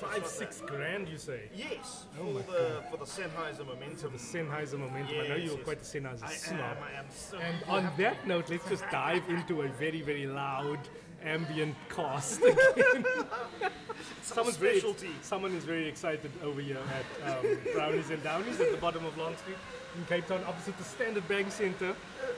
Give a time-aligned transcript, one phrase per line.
[0.00, 0.68] Five, six bad.
[0.68, 1.42] grand, you say?
[1.54, 4.12] Yes, Oh for the for the Sennheiser Momentum.
[4.12, 5.16] The Sennheiser Momentum.
[5.20, 5.64] I know you're yes.
[5.64, 6.60] quite a Sennheiser I snob.
[6.60, 6.76] am.
[6.82, 7.06] I am.
[7.14, 10.78] So And on that note, let's just dive into a very, very loud
[11.24, 13.04] ambient cast again.
[14.22, 14.82] Someone's very,
[15.22, 16.76] someone is very excited over here
[17.24, 19.56] at um, Brownies and Downies at the bottom of Long Street
[19.96, 21.94] in Cape Town, opposite the Standard Bank Centre.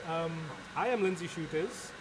[0.09, 0.31] Um,
[0.75, 1.91] I am Lindsey Schutters,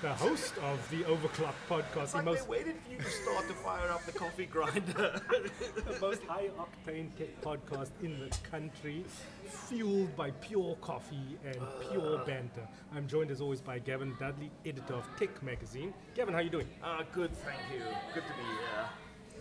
[0.00, 3.10] the host of the Overclock podcast, It's the like most, they waited for you to
[3.10, 5.20] start to fire up the coffee grinder.
[5.74, 9.04] the most high octane tech podcast in the country,
[9.44, 11.58] fueled by pure coffee and
[11.90, 12.66] pure banter.
[12.94, 15.92] I'm joined as always by Gavin Dudley, editor of Tech Magazine.
[16.14, 16.68] Gavin, how are you doing?
[16.82, 17.82] Ah, good, thank you.
[18.14, 18.44] Good to be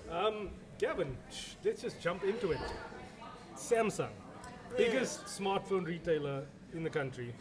[0.09, 0.17] here.
[0.17, 0.49] Um,
[0.79, 2.59] Gavin, sh- let's just jump into it.
[3.55, 4.09] Samsung,
[4.75, 7.33] biggest smartphone retailer in the country.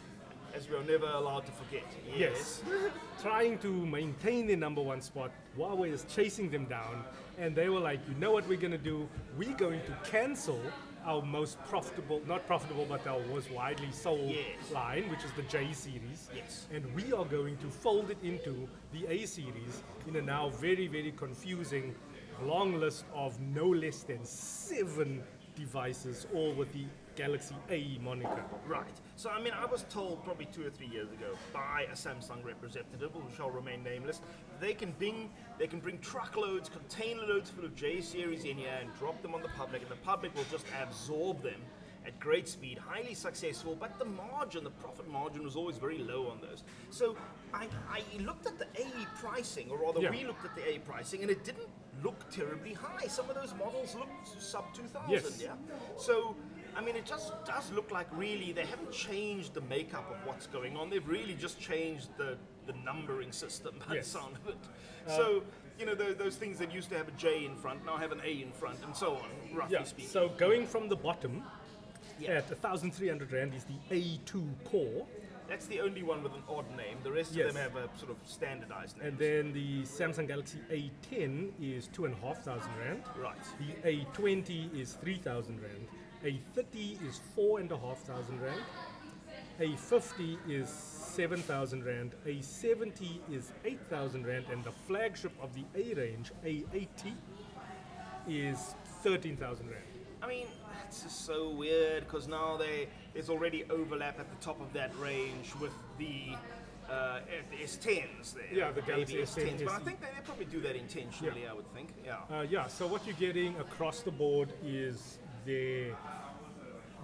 [0.57, 1.85] As we are never allowed to forget.
[2.17, 2.63] Yes.
[3.21, 5.29] Trying to maintain their number one spot.
[5.55, 7.03] Huawei is chasing them down.
[7.37, 9.07] And they were like, you know what we're going to do?
[9.37, 10.59] We're going to cancel
[11.05, 14.71] our most profitable, not profitable, but our most widely sold Yes.
[14.73, 16.27] line, which is the J series.
[16.35, 16.65] Yes.
[16.73, 20.87] And we are going to fold it into the A series in a now very,
[20.87, 21.93] very confusing
[22.41, 25.21] long list of no less than seven
[25.55, 26.85] devices, all with the
[27.17, 28.43] Galaxy A moniker.
[28.67, 28.85] Right.
[29.15, 32.45] So, I mean, I was told probably two or three years ago by a Samsung
[32.45, 34.21] representative, who shall remain nameless,
[34.61, 38.77] they can bring they can bring truckloads, container loads full of J series in here
[38.79, 41.59] and drop them on the public, and the public will just absorb them
[42.05, 43.75] at great speed, highly successful.
[43.77, 46.63] But the margin, the profit margin, was always very low on those.
[46.91, 47.17] So,
[47.53, 48.87] I, I looked at the A
[49.19, 50.11] pricing, or rather, Yeah.
[50.11, 51.67] we looked at the A pricing, and it didn't
[52.03, 53.07] look terribly high.
[53.07, 55.09] Some of those models looked sub 2000.
[55.11, 55.41] Yes.
[55.41, 55.53] Yeah.
[55.97, 56.35] So,
[56.75, 60.47] I mean, it just does look like really they haven't changed the makeup of what's
[60.47, 60.89] going on.
[60.89, 62.37] They've really just changed the,
[62.67, 64.11] the numbering system by Yes.
[64.11, 64.57] the sound of it.
[65.07, 65.43] Uh, so,
[65.79, 68.11] you know, those, those things that used to have a J in front now have
[68.11, 70.09] an A in front, and so on, roughly Yeah, speaking.
[70.09, 71.43] so going from the bottom
[72.19, 72.31] Yeah.
[72.37, 75.05] at 1,300 Rand is the A2 core,
[75.47, 76.97] That's the only one with an odd name.
[77.03, 77.47] The rest Yes.
[77.47, 79.07] of them have a sort of standardized name.
[79.07, 83.03] and then the Samsung Galaxy A10 is 2,500 Rand.
[83.17, 83.37] right.
[83.57, 85.87] The A20 is 3,000 Rand.
[86.27, 88.61] A30 is 4,500 Rand.
[89.61, 92.15] A50 is 7,000 Rand.
[92.25, 94.45] A70 is 8,000 Rand.
[94.51, 97.13] And the flagship of the A range, A80,
[98.27, 99.83] is 13,000 Rand.
[100.21, 100.47] I mean,
[100.83, 104.91] that's just so weird because now they there's already overlap at the top of that
[104.99, 106.35] range with the
[106.89, 107.19] uh,
[107.63, 108.43] S10s there.
[108.51, 109.65] Yeah, the Galaxy S10 S10s.
[109.65, 111.47] But I think they, they probably do that intentionally.
[111.47, 111.93] I would think.
[112.03, 112.17] Yeah.
[112.29, 115.91] Uh, yeah, so what you're getting across the board is the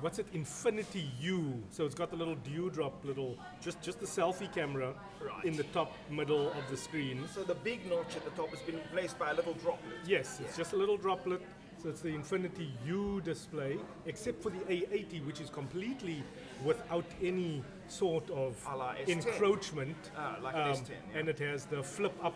[0.01, 4.51] what's it infinity u so it's got the little dewdrop little just just the selfie
[4.53, 4.93] camera
[5.23, 5.45] Right.
[5.45, 8.59] in the top middle of the screen So the big notch at the top has
[8.59, 9.95] been replaced by a little droplet.
[10.05, 11.41] yes it's just a little droplet
[11.81, 16.21] so it's the infinity u display except for the a80 which is completely
[16.65, 19.09] without any sort of A la S10.
[19.09, 21.19] encroachment Ah, like an S10, yeah.
[21.19, 22.35] and it has the flip up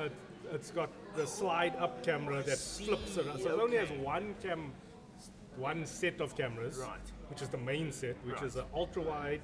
[0.00, 0.08] uh,
[0.56, 4.72] it's got the slide up camera that flips around so it only has one cam
[5.56, 7.12] one set of cameras Right.
[7.28, 8.44] which is the main set which Right.
[8.44, 9.40] is an ultra wide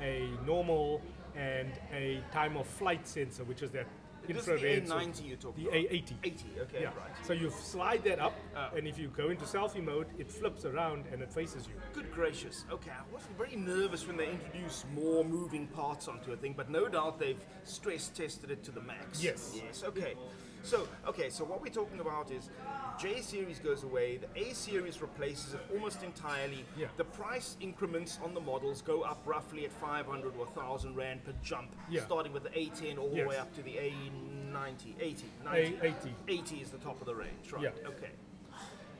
[0.00, 1.00] a normal
[1.34, 3.86] and a time of flight sensor which is that
[4.26, 5.90] This is the infrared A90 you're talking the about.
[5.90, 6.88] A80 80, okay, yeah.
[6.88, 7.16] right.
[7.26, 8.70] So you slide that up, Ah.
[8.76, 11.74] and if you go into selfie mode, it flips around and it faces you.
[11.94, 12.66] Good gracious.
[12.70, 16.68] Okay, I was very nervous when they introduced more moving parts onto a thing, but
[16.68, 19.22] no doubt they've stress tested it to the max.
[19.22, 19.58] Yes.
[19.64, 19.82] Yes.
[19.82, 20.14] Okay.
[20.62, 22.50] So okay, so what we're talking about is
[22.98, 26.64] J series goes away, the A series replaces it almost entirely.
[26.76, 26.88] Yeah.
[26.96, 31.32] The price increments on the models go up roughly at 500 or 1000 rand per
[31.42, 32.04] jump, Yeah.
[32.04, 35.76] starting with the A10 all the way up to the A90, 80, 90.
[35.78, 36.12] A80.
[36.28, 37.62] 80 is the top of the range, right?
[37.62, 37.88] Yeah.
[37.88, 38.10] Okay.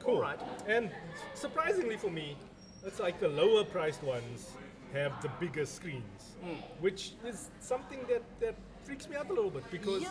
[0.01, 0.17] Cool.
[0.17, 0.41] All right.
[0.67, 0.91] And
[1.35, 2.37] surprisingly for me,
[2.87, 4.53] it's like the lower priced ones
[4.93, 6.55] have the bigger screens, Hmm.
[6.81, 8.55] which is something that, that
[8.89, 10.09] freaks me out a little bit because Yeah.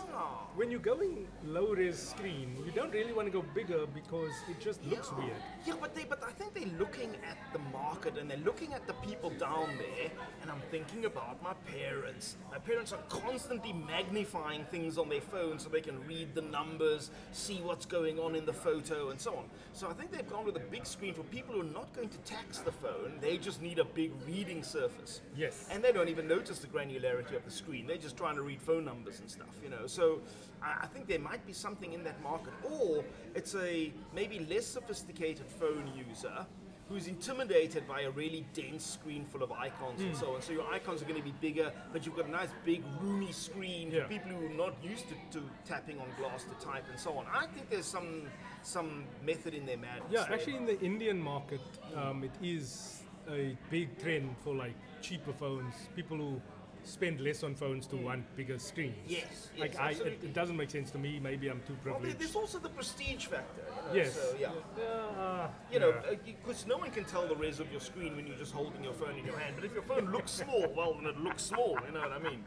[0.54, 4.60] when you're going low res screen, you don't really want to go bigger because it
[4.60, 5.18] just looks Yeah.
[5.18, 5.42] weird.
[5.66, 8.86] Yeah, but they but I think they're looking at the market and they're looking at
[8.86, 10.12] the people down there
[10.42, 12.36] and I'm thinking about my parents.
[12.52, 17.10] My parents are constantly magnifying things on their phone so they can read the numbers,
[17.32, 19.50] see what's going on in the photo and so on.
[19.72, 22.10] So I think they've gone with a big screen for people who are not going
[22.10, 23.18] to tax the phone.
[23.20, 25.20] They just need a big reading surface.
[25.34, 25.66] Yes.
[25.68, 27.84] And they don't even notice the granularity of the screen.
[27.88, 29.86] They're just trying to read phone numbers and stuff, you know.
[29.86, 30.20] So
[30.62, 33.02] I think there might be something in that market, or
[33.34, 36.46] it's a maybe less sophisticated phone user
[36.90, 40.40] who's intimidated by a really dense screen full of icons and so on.
[40.40, 43.30] So your icons are going to be bigger, but you've got a nice big roomy
[43.32, 44.02] screen Yeah.
[44.04, 47.10] for people who are not used to, to tapping on glass to type and so
[47.18, 47.26] on.
[47.42, 48.22] I think there's some
[48.62, 50.10] some method in their madness.
[50.10, 50.32] Yeah, there.
[50.34, 51.60] actually, in the Indian market,
[51.94, 55.74] um, it is a big trend for like cheaper phones.
[55.94, 56.40] People who
[56.84, 58.96] spend less on phones to want bigger screens.
[59.06, 61.20] Yes, like I, it, it doesn't make sense to me.
[61.22, 62.18] Maybe I'm too Well, privileged.
[62.18, 63.62] there's also the prestige factor.
[63.66, 64.14] You know, yes.
[64.14, 64.50] So, yeah.
[64.78, 64.84] Yeah,
[65.22, 66.16] uh, You know, yeah.
[66.24, 68.92] because no one can tell the res of your screen when you're just holding your
[68.94, 69.54] phone in your hand.
[69.56, 71.78] But if your phone looks small, well, then it looks small.
[71.86, 72.44] You know what I mean?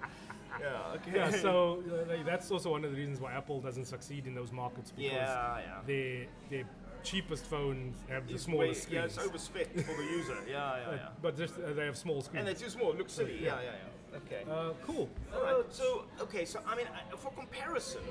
[0.60, 0.96] Yeah.
[0.96, 1.12] Okay.
[1.16, 4.36] yeah, so uh, like, that's also one of the reasons why Apple doesn't succeed in
[4.36, 5.80] those markets because Yeah, yeah.
[5.88, 6.64] their their
[7.04, 9.18] cheapest phones have the It's smallest way- Yeah, screens.
[9.34, 10.38] it's overspec for the user.
[10.48, 11.08] Yeah, yeah, But- yeah.
[11.22, 12.40] But just, uh, they have small screens.
[12.40, 12.92] And they're too small.
[12.92, 13.40] It looks silly.
[13.42, 13.72] Yeah, yeah, yeah.
[14.16, 14.44] Okay.
[14.50, 15.10] uh, cool.
[15.34, 15.64] All right.
[15.70, 16.46] So, okay.
[16.46, 18.02] So, I mean, I- for comparison,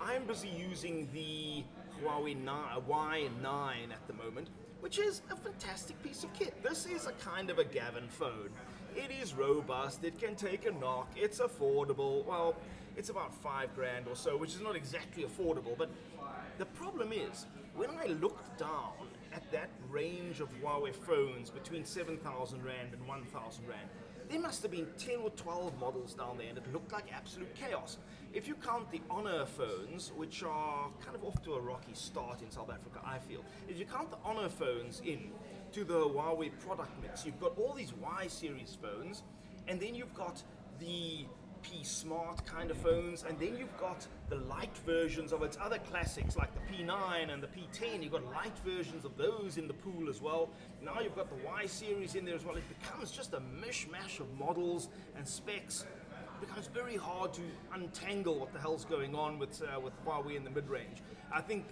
[0.00, 1.64] I'm busy using the
[2.02, 4.48] Huawei ni- Y9 at the moment,
[4.80, 6.62] which is a fantastic piece of kit.
[6.62, 8.50] This is a kind of a Gavin phone.
[8.94, 10.04] It is robust.
[10.04, 11.08] It can take a knock.
[11.16, 12.24] It's affordable.
[12.24, 12.54] Well,
[12.96, 15.76] it's about five grand or so, which is not exactly affordable.
[15.76, 15.90] But
[16.58, 18.92] the problem is, when I looked down
[19.32, 23.88] at that range of Huawei phones between 7,000 Rand and 1,000 Rand,
[24.28, 27.54] there must have been 10 or 12 models down there, and it looked like absolute
[27.54, 27.96] chaos.
[28.34, 32.42] If you count the Honor phones, which are kind of off to a rocky start
[32.42, 35.30] in South Africa, I feel, if you count the Honor phones in
[35.72, 39.22] to the Huawei product mix, you've got all these Y series phones,
[39.66, 40.42] and then you've got
[40.78, 41.26] the
[41.70, 45.78] P Smart kind of phones, and then you've got the light versions of its other
[45.90, 48.02] classics like the P9 and the P10.
[48.02, 50.48] You've got light versions of those in the pool as well.
[50.82, 52.56] Now you've got the Y series in there as well.
[52.56, 55.84] It becomes just a mishmash of models and specs.
[56.40, 57.42] It becomes very hard to
[57.74, 61.02] untangle what the hell's going on with uh, with Huawei in the mid range.
[61.32, 61.66] I think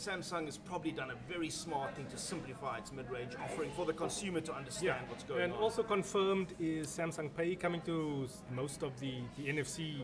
[0.00, 3.84] Samsung has probably done a very smart thing to simplify its mid range offering for
[3.84, 5.58] the consumer to understand Yeah, what's going and on.
[5.58, 10.00] And also confirmed is Samsung Pay coming to most of the, the NFC.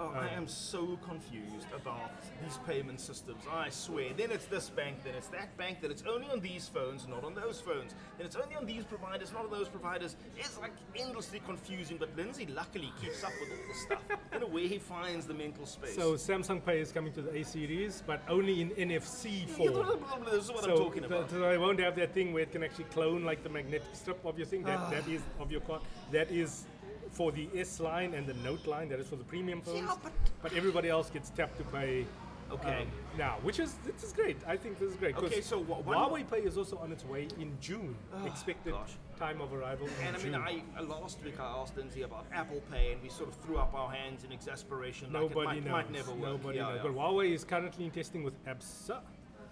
[0.00, 0.36] Oh, I oh.
[0.36, 2.10] am so confused about
[2.42, 3.42] these payment systems.
[3.52, 4.08] I swear.
[4.16, 7.22] Then it's this bank, then it's that bank, then it's only on these phones, not
[7.22, 7.94] on those phones.
[8.16, 10.16] Then it's only on these providers, not on those providers.
[10.38, 14.02] It's like endlessly confusing, but Lindsey luckily keeps up with all this stuff.
[14.10, 15.94] I don't know where he finds the mental space.
[15.94, 19.72] So Samsung Pay is coming to the A series, but only in NFC form.
[19.74, 21.30] blah, this is what so I'm talking the- about.
[21.30, 24.24] so they won't have that thing where it can actually clone like the magnetic strip
[24.24, 24.62] of your thing.
[24.62, 24.90] That, ah.
[24.90, 25.82] that is of your card.
[26.10, 26.64] That is
[27.12, 28.88] for the S line and the Note line.
[28.88, 29.78] That is for the premium phones.
[29.78, 30.12] Yeah, but-
[30.42, 32.06] but everybody else gets tap to pay.
[32.52, 32.82] Okay.
[32.82, 34.36] um, now, which is this is great.
[34.44, 35.14] I think this is great.
[35.16, 37.94] Okay, so wha- one- Huawei Pay is also on its way in June.
[38.26, 38.94] Expected gosh.
[39.20, 40.32] time of arrival in And I June.
[40.32, 40.40] mean,
[40.76, 43.56] I uh, last week I asked Lindsey about Apple Pay, and we sort of threw
[43.58, 45.12] up our hands in exasperation.
[45.12, 45.72] like Nobody it might, knows.
[45.72, 46.22] might never work.
[46.22, 46.76] Nobody Yeah, knows.
[46.78, 46.82] yeah.
[46.82, 49.00] But Huawei is currently in testing with ABSA.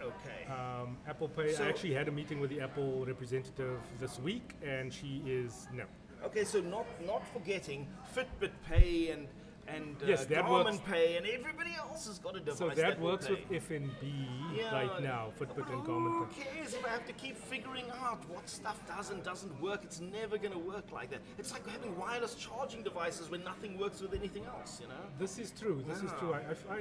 [0.02, 0.46] Okay.
[0.52, 1.52] Um, Apple Pay.
[1.54, 5.68] So- I actually had a meeting with the Apple representative this week, and she is
[5.72, 5.84] no.
[6.24, 9.28] Okay, so not not forgetting Fitbit Pay and
[9.74, 10.78] and uh, Yes, that Garmin works.
[10.90, 14.26] Pay and everybody else has got a device So that will works with FNB
[14.56, 16.28] Yeah, right now, Fitbit and Who Garmin.
[16.30, 16.44] Pay.
[16.44, 19.80] cares if I have to keep figuring out what stuff does and doesn't work?
[19.84, 21.20] It's never going to work like that.
[21.38, 24.94] It's like having wireless charging devices when nothing works with anything else, you know?
[25.18, 25.84] This is true.
[25.86, 26.32] This is true.
[26.34, 26.78] I, I, I,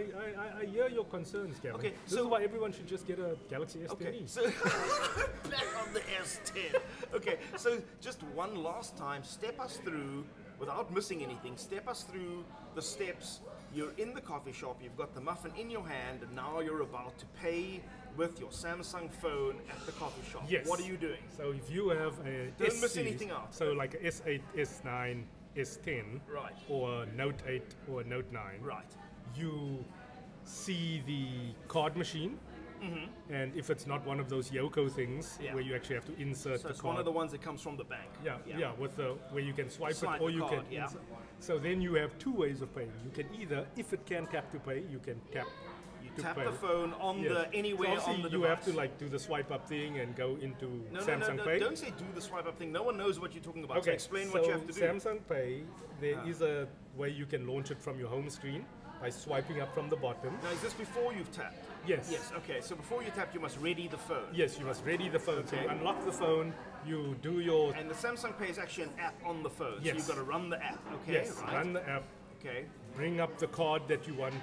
[0.58, 1.80] I, I hear your concerns, Gavin.
[1.80, 3.92] Okay, this so- is why everyone should just get a Galaxy S10e.
[3.92, 4.44] Okay, so
[5.50, 6.80] back on the S10.
[7.14, 10.26] Okay, so just one last time, step us through
[10.60, 11.56] without missing anything.
[11.58, 12.44] Step us through
[12.76, 13.40] the steps.
[13.76, 14.78] You're in the coffee shop.
[14.82, 17.82] You've got the muffin in your hand, and now you're about to pay
[18.16, 20.46] with your Samsung phone at the coffee shop.
[20.50, 20.68] Yes.
[20.68, 21.20] What are you doing?
[21.36, 23.54] So if you have a Don't S miss anything out.
[23.54, 25.24] So like a S8, S9,
[25.56, 26.54] S10, Right.
[26.70, 27.62] or Note 8
[27.92, 28.86] or Note 9, Right.
[29.36, 29.84] you
[30.46, 31.28] see the
[31.68, 32.40] card machine.
[33.30, 35.44] And if it's not one of those Yoco things Mm-hmm.
[35.44, 35.54] Yeah.
[35.56, 37.42] where you actually have to insert So the it's card, one of the ones that
[37.42, 38.10] comes from the bank.
[38.24, 40.66] Yeah, yeah, with the where you can swipe, Swipe it or you card, can.
[40.72, 40.84] yeah.
[40.84, 41.02] insert-
[41.40, 42.92] So then you have two ways of paying.
[43.04, 45.48] You can either, if it can tap to pay, you can tap.
[46.04, 46.46] You tap pay.
[46.46, 47.32] the phone on Yes.
[47.34, 48.50] the anywhere so on the you device.
[48.50, 51.44] have to like do the swipe up thing and go into No, Samsung no, no,
[51.46, 51.60] Pay.
[51.60, 52.72] Don't say do the swipe up thing.
[52.72, 53.84] No one knows what you're talking about.
[53.86, 54.80] So explain so what you have to do.
[54.82, 55.64] Samsung Pay,
[56.02, 56.46] there is Ah.
[56.46, 56.68] a
[56.98, 58.66] way you can launch it from your home screen
[59.02, 60.34] by swiping up from the bottom.
[60.42, 61.64] Now, is this before you've tapped?
[61.88, 62.10] Yes.
[62.12, 62.60] Yes, okay.
[62.62, 64.28] So before you tap, you must ready the phone.
[64.34, 65.48] Yes, you must ready the phone.
[65.48, 65.74] So you Okay.
[65.74, 66.54] unlock the phone,
[66.86, 69.82] you do your And the Samsung Pay is actually an app on the phone.
[69.84, 71.14] So you've got to run the app, okay?
[71.14, 71.54] yes, right?
[71.54, 72.04] run the app,
[72.40, 72.66] Okay.
[72.96, 74.36] bring up the card that you want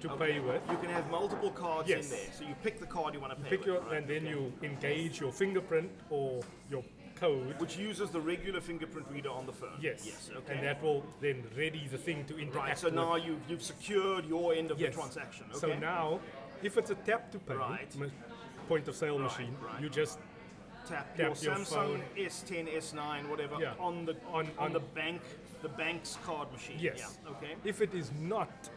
[0.00, 0.32] to okay.
[0.32, 0.60] pay with.
[0.70, 2.04] You can have multiple cards Yes.
[2.10, 2.32] in there.
[2.32, 3.68] So you pick the card you want to pay Pick with.
[3.68, 3.98] your right?
[3.98, 4.30] and then Okay.
[4.30, 6.84] you engage your fingerprint or your
[7.14, 7.58] code.
[7.60, 9.78] Which uses the regular fingerprint reader on the phone.
[9.80, 10.02] Yes.
[10.04, 10.54] Yes, okay.
[10.54, 12.68] And that will then ready the thing to interact.
[12.68, 12.94] right, so with.
[12.94, 14.90] now you've, you've secured your end of yes.
[14.90, 15.46] the transaction.
[15.50, 15.58] Okay.
[15.58, 16.20] So now,
[16.62, 17.96] if it's a tap to pay Right.
[17.96, 18.06] ma-
[18.68, 19.80] point of sale Right, machine, right.
[19.82, 20.18] you just
[20.86, 22.02] tap, your Tap your Samsung phone.
[22.16, 23.74] S10, S9, whatever, Yeah.
[23.78, 25.20] on the On- on, on- the bank,
[25.62, 26.76] the bank's card machine.
[26.78, 27.18] Yes.
[27.24, 27.30] Yeah.
[27.32, 27.54] Okay.
[27.64, 28.70] If it is not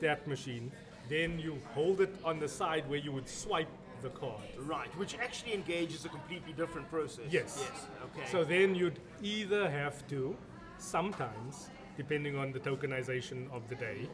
[0.00, 0.72] that machine,
[1.08, 3.68] then you hold it on the side where you would swipe
[4.02, 4.42] the card.
[4.58, 7.26] Right, which actually engages a completely different process.
[7.30, 7.58] Yes.
[7.60, 7.86] Yes.
[8.04, 8.26] Okay.
[8.30, 10.36] So then you'd either have to,
[10.78, 14.08] sometimes, depending on the tokenization of the day,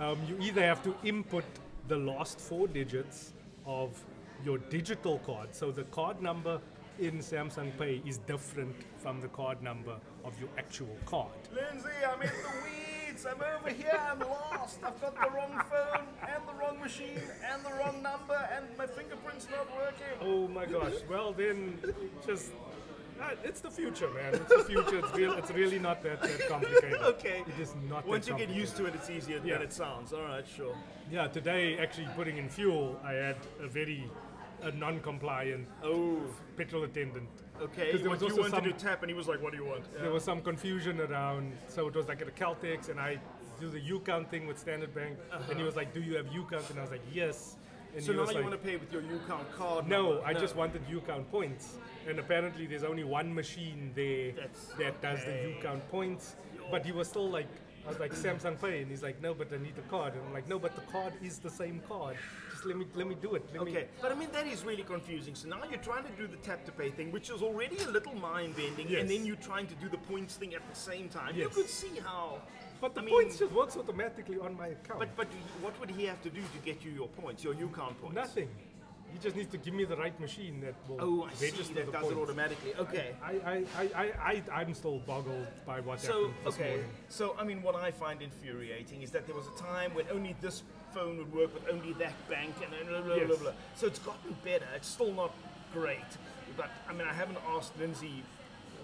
[0.00, 1.44] um, you either have to input
[1.88, 3.32] the last four digits
[3.66, 4.02] of
[4.44, 5.54] your digital card.
[5.54, 6.60] So the card number
[6.98, 11.28] in Samsung Pay is different from the card number of your actual card.
[11.52, 13.26] Lindsey, I'm in the weeds.
[13.26, 14.00] I'm over here.
[14.00, 14.78] I'm lost.
[14.82, 17.20] I've got the wrong phone and the wrong machine
[17.52, 20.16] and the wrong number and my fingerprint's not working.
[20.22, 20.94] Oh my gosh.
[21.08, 21.78] Well, then
[22.26, 22.52] just.
[23.20, 24.34] Uh, it's the future, man.
[24.34, 24.98] It's the future.
[24.98, 25.32] It's real.
[25.34, 26.98] It's really not that, that complicated.
[27.02, 27.44] Okay.
[27.46, 28.06] It is not.
[28.06, 29.54] Once you get used to it, it's easier Yeah.
[29.54, 30.12] than it sounds.
[30.12, 30.74] All right, sure.
[31.10, 34.10] Yeah, today actually putting in fuel, I had a very
[34.62, 36.18] a non-compliant Oh,
[36.56, 37.28] petrol attendant.
[37.62, 37.92] okay.
[37.96, 39.58] there What was you also wanted some- to tap, and he was like, "What do
[39.58, 43.00] you want?" There was some confusion around, so it was like at a Caltex, and
[43.00, 43.18] I
[43.58, 46.68] do the UCount thing with Standard Bank, and he was like, "Do you have UCount?"
[46.70, 47.56] And I was like, "Yes."
[47.94, 49.88] And So now you like, want to pay with your UCount card?
[49.88, 50.26] No, number.
[50.26, 55.24] I just wanted UCount points, and apparently there's only one machine there That's that does
[55.24, 55.54] the okay.
[55.56, 56.36] U-count points.
[56.70, 57.48] But he was still like,
[57.84, 60.22] I was like Samsung Pay, and he's like, no, but I need the card, and
[60.24, 62.16] I'm like, no, but the card is the same card.
[62.52, 63.44] Just let me let me do it.
[63.52, 65.34] Let me Okay, but I mean that is really confusing.
[65.34, 67.88] So now you're trying to do the tap to pay thing, which is already a
[67.88, 69.00] little mind bending, Yes.
[69.00, 71.34] and then you're trying to do the points thing at the same time.
[71.34, 72.38] You could see how.
[72.80, 74.98] But the I mean, points just works automatically on my account.
[75.00, 75.28] But but
[75.60, 78.14] what would he have to do to get you your points, your UCount points?
[78.14, 78.48] Nothing.
[79.12, 81.46] He just needs to give me the right machine that will Oh, I see.
[81.46, 82.16] register That the does points.
[82.16, 82.74] it automatically.
[82.78, 83.08] Okay.
[83.20, 86.86] I, I, I, I, I, I'm still boggled by what So happened this okay, morning.
[87.08, 90.36] so I mean, what I find infuriating is that there was a time when only
[90.40, 90.62] this
[90.94, 93.36] phone would work with only that bank, and blah blah blah.
[93.36, 93.52] Blah.
[93.74, 94.66] So it's gotten better.
[94.76, 95.32] It's still not
[95.74, 96.10] great,
[96.56, 98.22] but I mean, I haven't asked Lindsey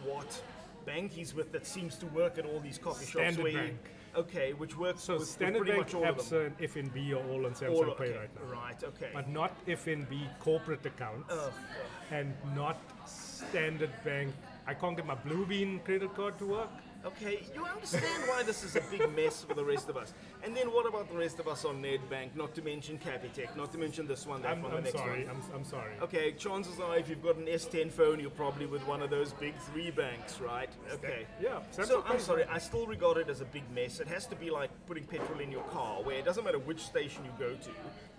[0.04, 0.42] what
[0.86, 3.12] bank he's with that seems to work at all these coffee shops.
[3.34, 3.78] Standard you- Bank.
[4.16, 6.24] okay, which works So with, with Standard pretty Bank, much all of them.
[6.26, 6.58] ABSA, and
[6.94, 8.52] FNB are all on Samsung All, Pay right now.
[8.52, 8.82] Right.
[8.84, 9.10] Okay.
[9.12, 11.52] But not FNB corporate accounts Ugh,
[12.10, 14.32] and not Standard Bank.
[14.66, 16.70] I can't get my Bluebeam credit card to work.
[17.06, 20.12] Okay, you understand why this is a big mess for the rest of us.
[20.42, 22.34] And then what about the rest of us on Nedbank?
[22.34, 25.24] Not to mention Capitec, not to mention this one, that I'm, one, I'm next sorry.
[25.24, 25.36] one.
[25.36, 25.92] I'm, I'm sorry.
[26.02, 29.32] Okay, chances are if you've got an S10 phone, you're probably with one of those
[29.34, 30.68] big three banks, right?
[30.94, 31.26] Okay.
[31.40, 34.00] Yeah, So I'm sorry, I still regard it as a big mess.
[34.00, 36.80] It has to be like putting petrol in your car, where it doesn't matter which
[36.80, 37.70] station you go to,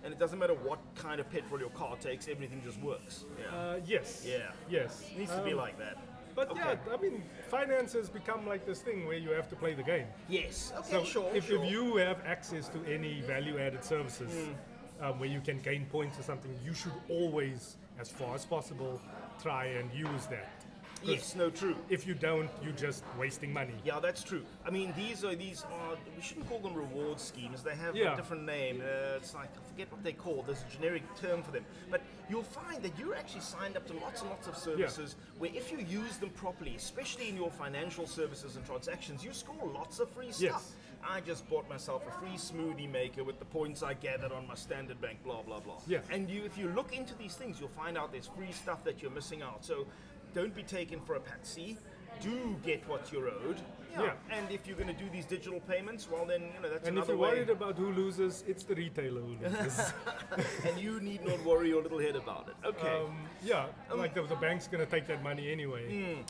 [0.02, 3.26] and it doesn't matter what kind of petrol your car takes, everything just works.
[3.38, 3.54] Yeah.
[3.58, 4.24] Uh, yes.
[4.26, 4.50] Yeah.
[4.70, 5.02] Yes.
[5.12, 5.98] it needs to be Um, like that.
[6.38, 6.60] But okay.
[6.86, 9.82] yeah, I mean, finance has become like this thing where you have to play the
[9.82, 10.06] game.
[10.28, 10.72] Yes.
[10.78, 11.30] Okay, So sure.
[11.34, 11.64] if, sure.
[11.64, 15.04] if you have access to any value-added services Hmm.
[15.04, 19.00] um, where you can gain points or something, you should always, as far as possible,
[19.42, 20.57] try and use that.
[21.00, 21.76] 'Cause Yes, no, true.
[21.88, 23.74] If you don't, you're just wasting money.
[23.84, 24.44] Yeah, that's true.
[24.64, 27.62] I mean, these are these are we shouldn't call them reward schemes.
[27.62, 28.14] They have Yeah.
[28.14, 28.80] a different name.
[28.80, 30.42] Uh, it's like I forget what they call.
[30.42, 31.64] There's a generic term for them.
[31.90, 35.50] But you'll find that you're actually signed up to lots and lots of services where
[35.54, 40.00] if you use them properly, especially in your financial services and transactions, you score lots
[40.00, 40.40] of free stuff.
[40.42, 40.72] Yes.
[41.00, 44.56] I just bought myself a free smoothie maker with the points I gathered on my
[44.56, 45.80] standard bank, blah blah blah.
[45.86, 46.00] Yeah.
[46.10, 49.00] And you, if you look into these things, you'll find out there's free stuff that
[49.00, 49.64] you're missing out.
[49.64, 49.86] So
[50.34, 51.78] don't be taken for a patsy.
[52.20, 53.60] Do get what you're owed.
[54.04, 54.36] Yeah.
[54.36, 56.96] And if you're going to do these digital payments, well then you know that's And
[56.98, 57.30] if another you're way.
[57.30, 59.92] worried about who loses, it's the retailer who loses.
[60.66, 62.54] and you need not worry your little head about it.
[62.66, 62.88] Okay.
[62.96, 65.84] um, yeah, like the, the bank's going to take that money anyway.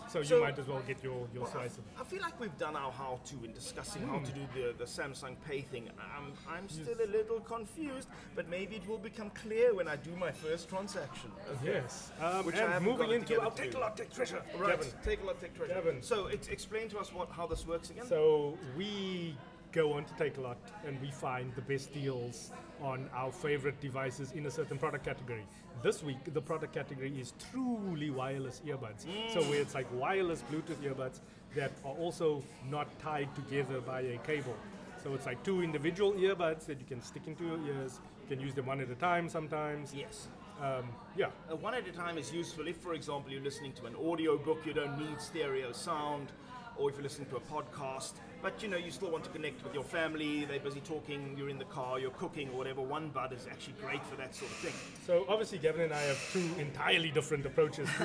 [0.09, 0.25] So, Hmm.
[0.25, 1.93] So- you might as well get your, your slice of it.
[2.01, 4.25] I feel like we've done our how-to in discussing how Hmm.
[4.25, 5.89] to do the, the Samsung Pay thing.
[6.17, 10.11] I'm, I'm still a little confused, but maybe it will become clear when I do
[10.17, 11.31] my first transaction.
[11.63, 11.73] Okay.
[11.75, 12.13] Yes.
[12.21, 14.43] Um, Which I and haven't moving into our take a lot, Tech Treasure.
[14.57, 14.71] Right.
[14.79, 14.89] Gavin.
[15.05, 15.75] Take a lot, Tech Treasure.
[15.75, 16.03] Gavin.
[16.03, 18.07] So it's, explain to us what how this works again.
[18.07, 19.37] So we
[19.73, 24.47] go on to Takealot and we find the best deals on our favorite devices in
[24.47, 25.45] a certain product category.
[25.83, 29.07] This week, the product category is truly wireless earbuds.
[29.33, 31.21] So where it's like wireless Bluetooth earbuds
[31.55, 34.57] that are also not tied together by a cable.
[35.03, 38.01] So it's like two individual earbuds that you can stick into your ears.
[38.23, 39.95] You can use them one at a time sometimes.
[39.95, 40.29] yes.
[40.61, 41.27] Um, yeah.
[41.51, 44.37] Uh, one at a time is useful if, for example, you're listening to an audio
[44.37, 46.33] book, you don't need stereo sound,
[46.79, 49.63] or if you're listening to a podcast, but you know, you still want to connect
[49.65, 52.81] with your family, they're busy talking, you're in the car, you're cooking, or whatever.
[52.81, 54.73] One bud is actually great for that sort of thing.
[55.05, 58.05] So obviously, Gavin and I have two entirely different approaches to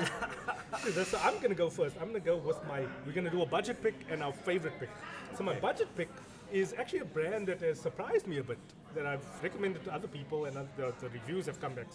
[0.90, 1.08] this.
[1.14, 1.96] So I'm gonna go first.
[2.00, 2.84] I'm gonna go with my.
[3.06, 4.90] We're gonna do a budget pick and our favorite pick.
[5.36, 6.08] So my budget pick
[6.52, 8.58] is actually a brand that has surprised me a bit
[8.94, 11.86] that I've recommended to other people, and the, the reviews have come back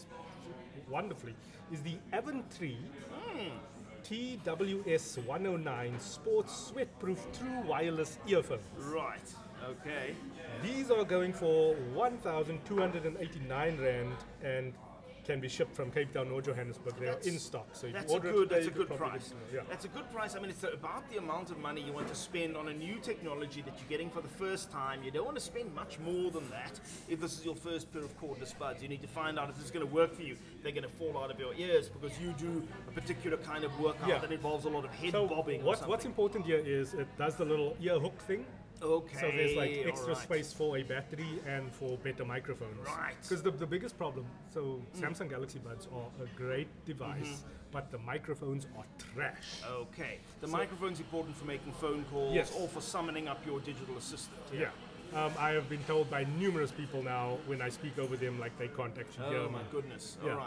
[0.89, 1.36] wonderfully,
[1.71, 2.77] is the Avantree
[4.03, 8.63] TWS 109 Sports Sweatproof True Wireless Earphones.
[8.77, 9.34] Right.
[9.63, 10.15] Okay.
[10.63, 14.74] These are going for 1,289 Rand and
[15.29, 16.95] can be shipped from Cape Town or Johannesburg.
[17.00, 17.67] They are in stock.
[17.74, 18.50] So That's you a good.
[18.50, 19.36] That's a good price.
[19.53, 19.59] Yeah.
[19.69, 20.36] That's a good price.
[20.36, 22.95] I mean, it's about the amount of money you want to spend on a new
[23.00, 25.03] technology that you're getting for the first time.
[25.03, 28.01] You don't want to spend much more than that if this is your first pair
[28.01, 28.81] of cordless buds.
[28.81, 30.36] You need to find out if this is going to work for you.
[30.63, 33.71] They're going to fall out of your ears because you do a particular kind of
[33.79, 34.17] workout Yeah.
[34.17, 35.63] that involves a lot of head So bobbing.
[35.63, 38.45] what, what's important here is it does the little ear hook thing.
[38.81, 39.15] Okay.
[39.19, 40.24] So there's like extra alright.
[40.24, 42.77] space for a battery and for better microphones.
[42.86, 43.13] Right.
[43.21, 47.50] Because the, the biggest problem, so Samsung Galaxy Buds are a great device, Mm-hmm.
[47.71, 49.62] but the microphones are trash.
[49.69, 50.19] Okay.
[50.41, 52.53] The microphone's important for making phone calls Yes.
[52.57, 54.39] or for summoning up your digital assistant.
[54.53, 54.69] Yeah.
[55.15, 58.57] Um, I have been told by numerous people now when I speak over them, like
[58.59, 59.45] they can't actually hear me.
[59.48, 60.17] Oh my goodness!
[60.24, 60.33] Yeah.
[60.33, 60.38] All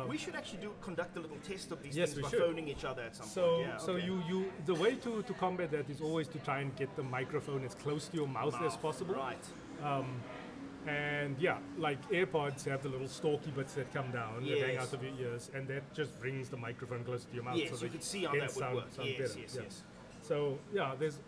[0.00, 2.40] right, we should actually do conduct a little test of these Yes, things by should.
[2.40, 3.68] phoning each other at some So, point.
[3.68, 4.06] Yeah, so okay.
[4.06, 7.02] you, you, the way to, to combat that is always to try and get the
[7.02, 9.14] microphone as close to your mouth, as possible.
[9.14, 9.44] Right.
[9.82, 10.06] Um,
[10.86, 14.92] and yeah, like AirPods have the little stalky bits that come down that hang out
[14.92, 17.56] of your ears, and that just brings the microphone close to your mouth.
[17.56, 18.92] Yes, so you can see how that would sound, work.
[18.92, 19.40] sound Yes, better.
[19.40, 19.62] yes, yeah.
[19.62, 19.82] yes.
[20.22, 21.18] So yeah, there's,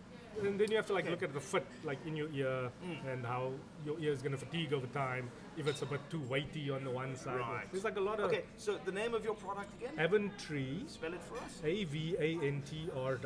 [0.42, 1.10] and then you have to like Okay.
[1.12, 3.12] look at the fit, like in your ear, Mm.
[3.12, 3.52] and how
[3.84, 5.30] your ear is going to fatigue over time.
[5.56, 7.70] If it's a bit too weighty on the one side, Right.
[7.70, 9.94] there's like a lot of Okay, so the name of your product again?
[9.96, 11.60] Avantree, Spell it for us.
[11.64, 13.18] A V A N T R E.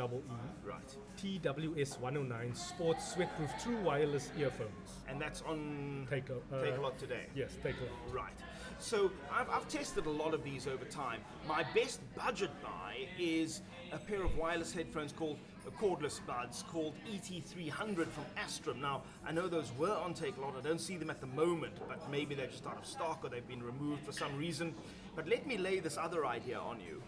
[0.65, 0.97] Right.
[1.17, 5.03] TWS 109 sports sweatproof true wireless earphones.
[5.09, 7.27] And that's on Take a uh, Takealot today.
[7.35, 7.89] Yes, Takealot.
[8.13, 8.33] Right.
[8.79, 11.21] So I've, I've tested a lot of these over time.
[11.49, 13.63] My best budget buy is
[13.93, 15.39] a pair of wireless headphones called
[15.71, 18.81] cordless buds called ET300 from Astrum.
[18.81, 20.57] Now I know those were on Takealot.
[20.59, 23.29] I don't see them at the moment, but maybe they're just out of stock or
[23.29, 24.75] they've been removed for some reason.
[25.17, 27.03] But let me lay this other idea on you.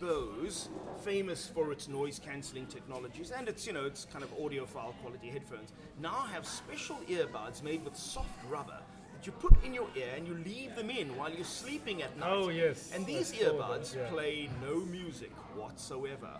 [0.00, 0.68] Bose,
[1.04, 5.28] famous for its noise cancelling technologies and its, you know, its kind of audiophile quality
[5.28, 8.78] headphones, now have special earbuds made with soft rubber
[9.12, 12.16] that you put in your ear and you leave them in while you're sleeping at
[12.16, 12.30] night.
[12.30, 14.08] Oh, yes, And these earbuds that, yeah.
[14.10, 16.38] play no music whatsoever.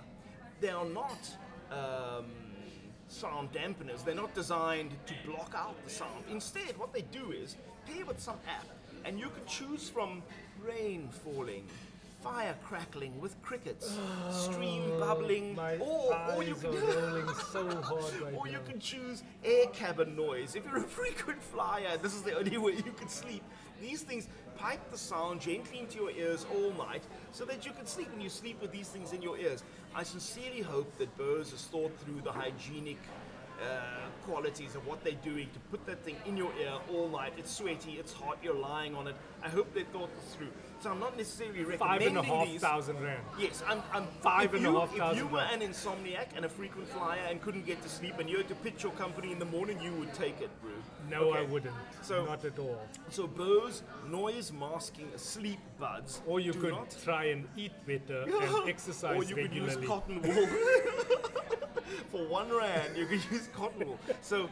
[0.61, 1.37] They are not
[1.71, 2.27] um,
[3.09, 4.05] sound dampeners.
[4.05, 6.25] They're not designed to block out the sound.
[6.31, 8.67] Instead, what they do is pair with some app,
[9.05, 10.23] and you can choose from
[10.65, 11.65] rain falling,
[12.23, 13.97] fire crackling with crickets,
[14.31, 16.73] stream bubbling, Oh, or, or you can
[17.53, 20.57] so hard right or you can choose air cabin noise.
[20.57, 23.45] If you're a frequent flyer, this is the only way you can sleep.
[23.81, 27.87] These things pipe the sound gently into your ears all night so that you can
[27.87, 29.63] sleep and you sleep with these things in your ears.
[29.95, 32.99] I sincerely hope that Bose has thought through the hygienic
[33.63, 37.33] uh, qualities of what they're doing to put that thing in your ear all night.
[37.37, 39.17] It's sweaty, it's hot, you're lying on it.
[39.43, 40.49] I hope they thought this through.
[40.81, 42.61] So I'm not necessarily Five recommending and a half these.
[42.61, 43.23] thousand rand.
[43.37, 43.83] Yes, I'm.
[43.93, 47.21] I'm Five and a you, half If you were an insomniac and a frequent flyer
[47.29, 49.81] and couldn't get to sleep, and you had to pitch your company in the morning,
[49.81, 50.71] you would take it, bro.
[51.11, 51.75] No, I wouldn't.
[52.03, 52.81] So- not at all.
[53.11, 56.21] So Bose noise masking sleep buds.
[56.27, 59.81] Or you could try and eat better and exercise or you could regularly.
[59.81, 60.49] use cotton wool.
[62.11, 63.99] For one rand, you could use cotton wool.
[64.21, 64.49] So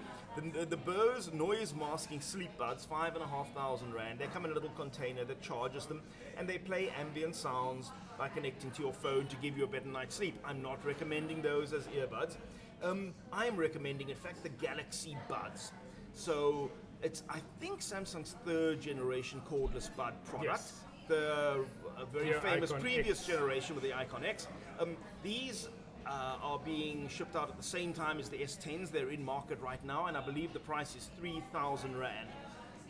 [0.53, 4.19] the, the Bose noise masking sleep buds, five and a half thousand rand.
[4.19, 6.03] They come in a little container that charges them,
[6.37, 9.89] and they play ambient sounds by connecting to your phone to give you a better
[9.89, 10.39] night's sleep.
[10.45, 12.37] I'm not recommending those as earbuds.
[12.83, 15.73] Um, I am recommending, in fact, the Galaxy Buds.
[16.13, 16.71] So
[17.03, 20.73] it's, I think, Samsung's third generation cordless bud product Yes.
[21.09, 21.65] the
[21.97, 23.27] uh, very famous Icon previous X.
[23.27, 24.49] generation with the Icon X.
[24.79, 25.69] Um, these
[26.09, 28.91] uh, are being shipped out at the same time as the S10s.
[28.91, 32.29] They're in market right now, and I believe the price is 3,000 Rand.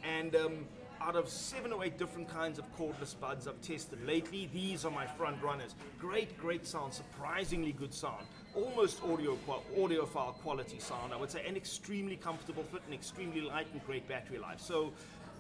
[0.04, 0.66] And um,
[1.00, 4.90] out of seven or eight different kinds of cordless buds I've tested lately, these are
[4.90, 5.74] my front runners.
[5.98, 8.26] Great, great sound, surprisingly good sound.
[8.54, 9.36] Almost audio
[9.76, 14.08] audiophile quality sound, I would say, and extremely comfortable fit and extremely light and great
[14.08, 14.60] battery life.
[14.60, 14.92] So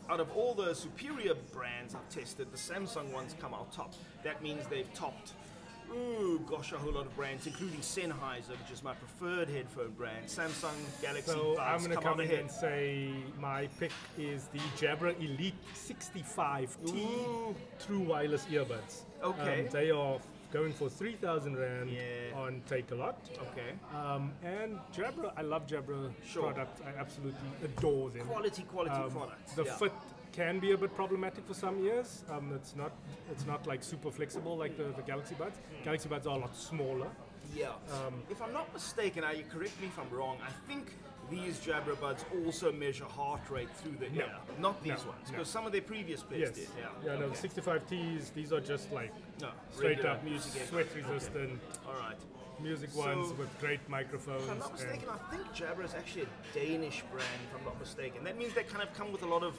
[0.08, 3.94] out of all the superior brands I've tested, the Samsung ones come out top.
[4.22, 5.32] That means they've topped,
[5.92, 10.26] ooh, gosh, a whole lot of brands, including Sennheiser, which is my preferred headphone brand.
[10.26, 12.38] Samsung Galaxy So I'm going to come come in ahead.
[12.40, 17.54] and say my pick is the Jabra Elite 65T Ooh.
[17.84, 19.02] True Wireless Earbuds.
[19.22, 19.60] Okay.
[19.66, 20.18] Um, they are
[20.52, 22.36] going for 3,000 Rand Yeah.
[22.38, 23.14] on Takealot.
[23.52, 23.72] Okay.
[23.94, 26.44] Um, and Jabra, I love Jabra Sure.
[26.52, 26.80] products.
[26.86, 28.26] I absolutely adore them.
[28.26, 29.52] Quality, quality Um, products.
[29.54, 29.76] The yeah.
[29.76, 29.92] fit
[30.36, 32.22] can be a bit problematic for some ears.
[32.30, 32.92] Um, it's not
[33.32, 35.56] it's not like super flexible like the, the Galaxy Buds.
[35.58, 35.84] Hmm.
[35.84, 37.08] Galaxy Buds are a lot smaller.
[37.54, 37.68] Yeah.
[37.96, 40.92] Um, if I'm not mistaken, now you correct me if I'm wrong, I think
[41.30, 44.24] these Jabra buds also measure heart rate through the No.
[44.26, 44.36] ear.
[44.58, 45.30] Not these No, ones, no.
[45.32, 46.54] because some of their previous pairs Yes.
[46.54, 46.68] did.
[46.78, 46.88] Yeah.
[47.14, 47.48] Yeah, no, okay.
[47.48, 51.02] 65Ts, these are just like No, straight up music sweat Okay.
[51.02, 52.18] resistant All right.
[52.60, 54.42] Music So- ones with great microphones.
[54.44, 57.78] If I'm not mistaken, I think Jabra is actually a Danish brand, if I'm not
[57.78, 58.24] mistaken.
[58.24, 59.58] That means they kind of come with a lot of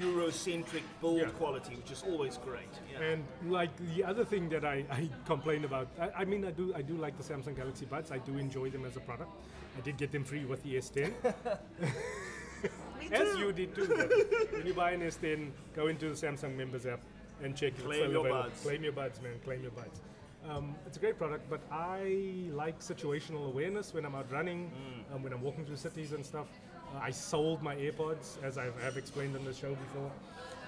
[0.00, 1.30] Eurocentric build Yeah.
[1.30, 2.68] quality, which is always great.
[2.92, 3.00] Yeah.
[3.02, 6.72] And like the other thing that I, I complain about, I, I mean, I do
[6.74, 8.10] I do like the Samsung Galaxy Buds.
[8.10, 9.30] I do enjoy them as a product.
[9.76, 11.12] I did get them free with the S10,
[12.98, 13.86] Me as you did too.
[14.52, 17.00] When you buy an S10, go into the Samsung members app
[17.42, 18.42] and check Claim your available.
[18.42, 18.60] buds.
[18.62, 19.38] Claim your buds, man.
[19.44, 20.00] Claim your buds.
[20.46, 25.14] Um, it's a great product, but I like situational awareness when I'm out running, Mm.
[25.16, 26.46] um, when I'm walking through cities and stuff.
[26.94, 30.10] Uh, I sold my AirPods, as I have explained on the show before.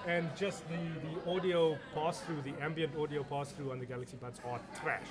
[0.07, 4.17] And just the, the audio pass through, the ambient audio pass through on the Galaxy
[4.17, 5.07] Buds are trash.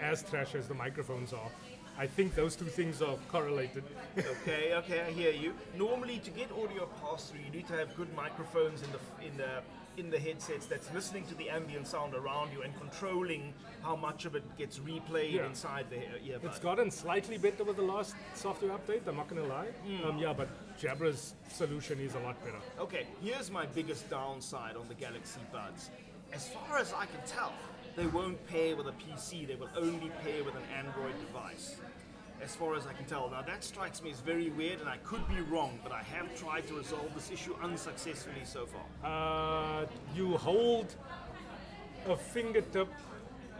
[0.00, 1.50] as trash as the microphones are.
[1.98, 3.84] I think those two things are correlated.
[4.16, 5.52] Okay, okay, I hear you.
[5.76, 9.36] Normally, to get audio pass through, you need to have good microphones in the in
[9.36, 9.62] the
[9.98, 14.24] in the headsets that's listening to the ambient sound around you and controlling how much
[14.24, 15.46] of it gets replayed Yeah.
[15.46, 16.44] inside the ear- earbud.
[16.44, 19.68] It's gotten slightly better with the last software update, I'm not gonna lie.
[20.04, 22.60] Um, yeah, but Jabra's solution is a lot better.
[22.78, 25.90] Okay, here's my biggest downside on the Galaxy Buds.
[26.32, 27.52] As far as I can tell,
[27.96, 31.76] they won't pair with a PC, they will only pair with an Android device.
[32.42, 33.28] As far as I can tell.
[33.30, 36.34] Now that strikes me as very weird and I could be wrong, but I have
[36.38, 39.82] tried to resolve this issue unsuccessfully so far.
[39.82, 40.94] Uh, you hold
[42.06, 42.88] a fingertip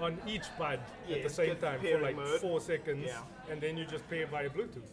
[0.00, 0.78] on each bud
[1.10, 2.40] at the same time for like mode.
[2.40, 3.50] four seconds, Yeah.
[3.50, 4.88] and then you just pair via Bluetooth.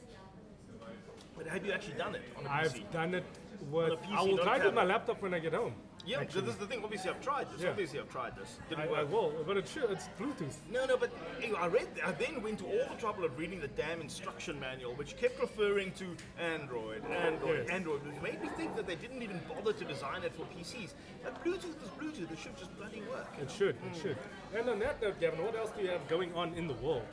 [1.37, 3.25] But have you actually done it on a I've done it
[3.71, 3.93] with.
[3.93, 5.75] a PC, I will try it with my laptop when I get home.
[6.05, 6.41] Yeah, so actually.
[6.41, 6.81] this is the thing.
[6.83, 7.61] Obviously, I've tried this.
[7.61, 7.69] Yeah.
[7.69, 8.59] Obviously, I've tried this.
[8.69, 9.11] Didn't I, I work.
[9.11, 10.55] will, but it's it's Bluetooth.
[10.71, 11.11] No, no, but
[11.57, 11.87] I read.
[12.05, 15.39] I then went to all the trouble of reading the damn instruction manual, which kept
[15.39, 16.05] referring to
[16.39, 17.69] Android, Android, Yes.
[17.69, 18.05] Android.
[18.05, 20.93] which made me think that they didn't even bother to design it for PCs.
[21.23, 22.31] But Bluetooth is Bluetooth.
[22.31, 23.27] It should just bloody work.
[23.41, 24.17] It should, it should.
[24.55, 27.03] And on that note, Gavin, what else do you have going on in the world?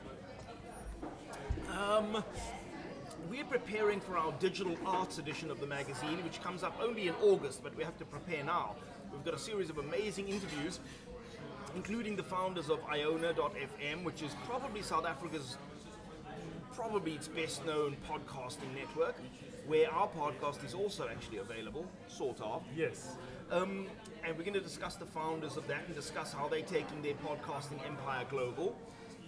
[1.72, 2.22] Um,
[3.30, 7.14] we're preparing for our digital arts edition of the magazine, which comes up only in
[7.22, 8.74] August, but we have to prepare now.
[9.12, 10.80] We've got a series of amazing interviews,
[11.74, 15.56] including the founders of iono.fm, which is probably South Africa's
[16.74, 19.16] probably its best known podcasting network,
[19.66, 22.62] where our podcast is also actually available, sort of.
[22.74, 23.16] Yes.
[23.50, 23.86] Um,
[24.24, 27.14] and we're going to discuss the founders of that and discuss how they're taking their
[27.14, 28.76] podcasting empire global.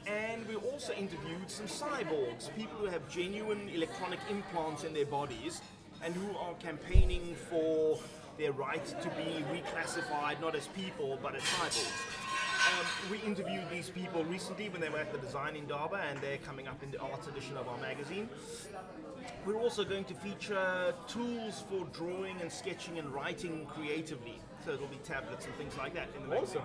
[0.07, 5.63] And we also interviewed some cyborgs, people who have genuine electronic implants in their bodies
[6.05, 7.99] and who are campaigning for
[8.37, 12.25] their right to be reclassified not as people but as cyborgs.
[12.65, 16.19] Um, we interviewed these people recently when they were at the Design in Indaba and
[16.21, 18.29] they're coming up in the arts edition of our magazine.
[19.47, 24.39] We're also going to feature tools for drawing and sketching and writing creatively.
[24.65, 26.63] So it'll be tablets and things like that in the magazine.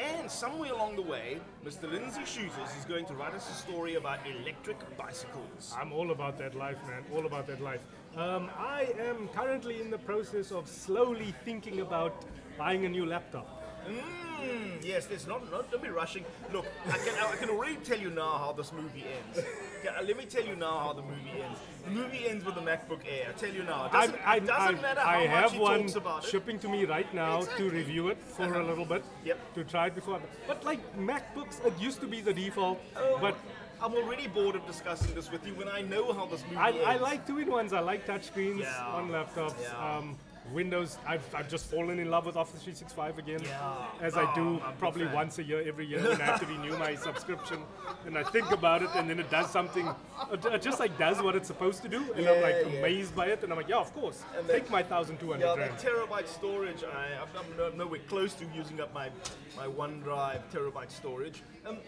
[0.00, 1.90] And somewhere along the way, Mr.
[1.90, 5.74] Lindsey Schutters is going to write us a story about electric bicycles.
[5.78, 7.04] I'm all about that life, man.
[7.14, 7.80] All about that life.
[8.16, 12.24] Um, I am currently in the process of slowly thinking about
[12.56, 13.46] buying a new laptop.
[13.86, 15.70] Mm, yes, there's not, not.
[15.70, 16.24] Don't be rushing.
[16.52, 19.46] Look, I can, I can already tell you now how this movie ends.
[19.84, 21.58] Let me tell you now how the movie ends.
[21.84, 23.28] The movie ends with the MacBook Air.
[23.30, 23.86] I tell you now.
[23.86, 26.24] It doesn't, I, it doesn't I- matter I how have much he one talks about
[26.24, 26.30] it.
[26.30, 27.68] shipping to me right now Exactly.
[27.70, 29.04] to review it for a little bit.
[29.24, 29.54] Yep.
[29.54, 30.20] To try it before.
[30.46, 32.80] But like MacBooks, it used to be the default.
[32.96, 33.36] Oh, but
[33.82, 36.70] I'm already bored of discussing this with you when I know how this movie I,
[36.70, 36.84] ends.
[36.86, 37.72] I like two-in-ones.
[37.72, 38.86] I like touchscreens Yeah.
[38.86, 39.54] on laptops.
[39.62, 39.96] Yeah.
[39.96, 40.16] Um,
[40.52, 40.98] Windows.
[41.06, 43.86] I've, I've just fallen in love with Office 365 again, Yeah.
[44.00, 45.14] as Oh, I do I'm probably fan.
[45.14, 47.58] once a year, every year when I have to renew my subscription.
[48.06, 49.88] And I think about it, and then it does something.
[50.32, 52.78] It just like does what it's supposed to do, and I'm like yeah.
[52.78, 53.42] amazed by it.
[53.42, 55.78] And I'm like, yeah, of course, And take my 1,200 Yeah, rand.
[55.78, 59.10] terabyte storage, I, I'm, I'm nowhere close to using up my,
[59.56, 61.42] my OneDrive terabyte storage.
[61.66, 61.78] Um,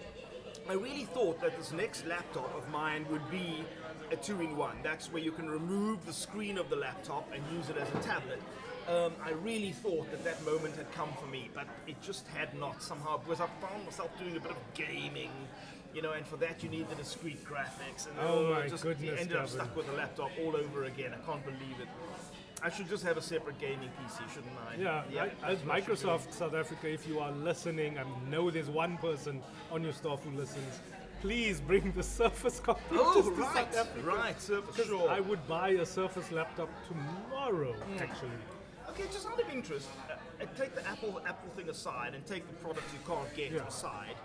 [0.68, 3.64] I really thought that this next laptop of mine would be
[4.12, 4.77] a two-in-one.
[4.83, 8.07] That's where you can remove the screen of the laptop and use it as a
[8.07, 8.40] tablet.
[8.88, 12.53] Um, I really thought that that moment had come for me, but it just had
[12.59, 15.31] not somehow because I found myself doing a bit of gaming,
[15.94, 18.07] you know, and for that you need the discrete graphics.
[18.09, 21.14] And Oh my just goodness, ended up stuck with the laptop all over again.
[21.14, 21.88] I can't believe it.
[22.64, 24.77] I should just have a separate gaming PC, shouldn't I?
[24.81, 25.92] Yeah, Yep, I- as that's what I should do.
[26.07, 30.22] Microsoft South Africa, if you are listening, I know there's one person on your staff
[30.25, 30.81] who listens.
[31.22, 34.06] Please bring the Surface computers Oh, to right, South Africa.
[34.06, 35.08] right, Surface, sure.
[35.08, 38.30] I would buy a Surface laptop tomorrow, actually.
[38.90, 42.46] Okay, just out of interest, uh, uh, take the Apple Apple thing aside and take
[42.48, 43.66] the products you can't get Yeah.
[43.68, 44.16] aside.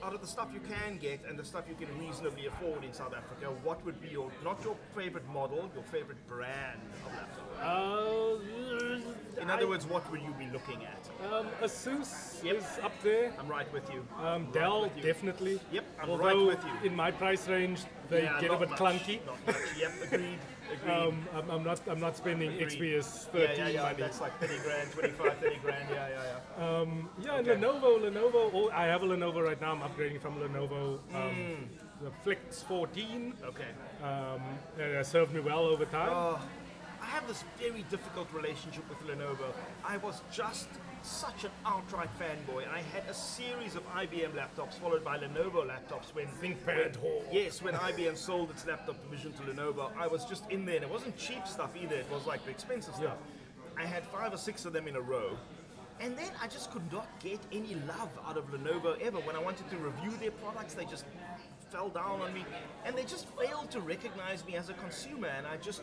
[0.00, 2.92] out of the stuff you can get and the stuff you can reasonably afford in
[2.92, 7.48] South Africa, what would be your not your favorite model, your favorite brand of laptop?
[7.60, 8.87] Uh,
[9.40, 11.32] In other words, what would you be looking at?
[11.32, 12.56] um, Asus Yep.
[12.56, 13.32] is up there.
[13.38, 14.06] I'm right with you.
[14.18, 15.02] Um, right Dell, with you.
[15.02, 15.60] definitely.
[15.72, 16.90] Yep, I'm Although right with you.
[16.90, 19.20] in my price range, they Yeah, get a bit much, clunky.
[19.26, 19.56] Not much.
[19.78, 20.38] Yep, agreed.
[20.72, 20.90] Agreed.
[20.92, 21.80] Um, I'm, I'm not.
[21.88, 22.68] I'm not spending Agreed.
[22.78, 23.82] XPS 13 yeah, yeah, yeah.
[23.82, 23.96] money.
[23.98, 25.88] That's like 30 grand, 25, 30 grand.
[25.90, 26.22] Yeah, yeah,
[26.58, 26.64] yeah.
[26.68, 27.50] Um, yeah, Okay.
[27.56, 28.70] Lenovo, Lenovo.
[28.72, 29.72] I have a Lenovo right now.
[29.72, 30.98] I'm upgrading from Lenovo.
[31.14, 32.04] Um, Hmm.
[32.04, 33.64] The Flex 14 Okay.
[34.04, 34.40] um,
[35.02, 36.10] served me well over time.
[36.12, 36.67] Oh, I
[37.08, 39.52] have this very difficult relationship with Lenovo.
[39.84, 40.68] I was just
[41.02, 45.66] such an outright fanboy, and I had a series of IBM laptops followed by Lenovo
[45.66, 47.24] laptops when ThinkPad Hall.
[47.32, 50.84] Yes, when IBM sold its laptop division to Lenovo, I was just in there, and
[50.84, 51.96] it wasn't cheap stuff either.
[51.96, 53.16] It was like the expensive stuff.
[53.78, 55.36] I had five or six of them in a row.
[56.00, 59.18] And then I just could not get any love out of Lenovo ever.
[59.18, 61.04] When I wanted to review their products, they just
[61.70, 62.44] fell down on me.
[62.84, 65.28] And they just failed to recognize me as a consumer.
[65.28, 65.82] And I just,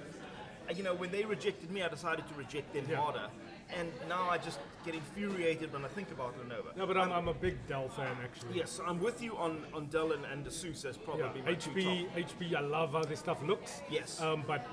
[0.73, 2.97] you know, when they rejected me, I decided to reject them Yeah.
[2.97, 3.28] harder.
[3.78, 6.75] And now I just get infuriated when I think about Lenovo.
[6.78, 8.58] No, but I'm, I'm a big Dell fan actually.
[8.58, 11.49] Yes, I'm with you on, on Dell and, and Asus as Yeah, probably top.
[11.49, 13.82] HP, HP, I love how this stuff looks.
[13.89, 14.21] Yes.
[14.21, 14.67] Um, but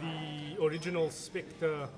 [0.00, 1.88] the original Spectre,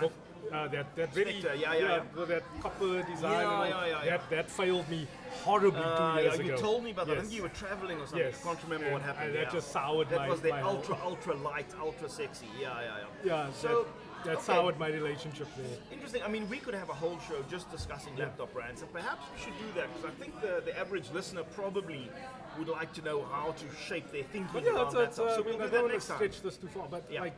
[0.00, 0.12] book,
[0.52, 2.24] uh, that that really, Spectre, yeah, yeah, yeah.
[2.26, 4.10] that copper design, Yeah, all, yeah, yeah, yeah.
[4.10, 5.06] that that failed me
[5.44, 6.54] horribly Uh, two years yeah, ago.
[6.56, 7.18] you told me about that.
[7.18, 8.18] I think you were traveling or something.
[8.26, 8.40] Yes.
[8.44, 9.34] I can't remember And- what happened.
[9.34, 12.46] that just soured That my- was the my whole- ultra, ultra light, ultra sexy.
[12.60, 13.46] Yeah, yeah, yeah.
[13.46, 14.42] Yeah, So, that, that okay.
[14.42, 15.78] soured my relationship there.
[15.92, 16.22] Interesting.
[16.22, 19.40] I mean, we could have a whole show just discussing laptop brands, and perhaps we
[19.40, 22.10] should do that because I think the, the average listener probably
[22.58, 25.28] would like to know how to shape their thinking But yeah, around that's, laptops.
[25.28, 26.16] uh, so we'll do don't that want to next time.
[26.16, 27.34] stretch this too far, but like,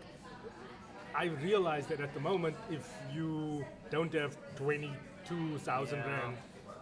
[1.15, 6.07] I realize that at the moment, if you don't have 22,000 Yeah.
[6.07, 6.37] rand,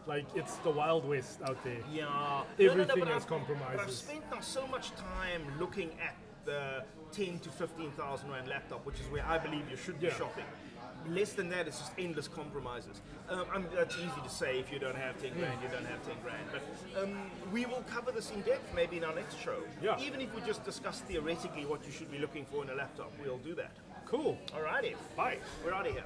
[0.07, 1.79] like it's the Wild West out there.
[1.91, 3.81] Yeah, No, Everything no, no, but has I've- compromises.
[3.81, 8.85] I've spent now so much time looking at the ten to fifteen thousand rand laptop,
[8.87, 10.15] which is where I believe you should be Yeah.
[10.15, 10.45] shopping.
[11.07, 13.01] Less than that, it's just endless compromises.
[13.29, 15.85] Um, I mean, that's easy to say if you don't have ten grand, you don't
[15.87, 16.45] have ten grand.
[16.53, 19.63] But um, we will cover this in depth maybe in our next show.
[19.83, 19.99] Yeah.
[19.99, 23.13] Even if we just discuss theoretically what you should be looking for in a laptop,
[23.23, 23.73] we'll do that.
[24.11, 24.37] Cool.
[24.49, 25.39] Alrighty, Bye.
[25.65, 26.03] we're out of here.